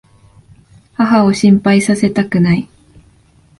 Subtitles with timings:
[0.95, 2.67] 母を心配させたくない。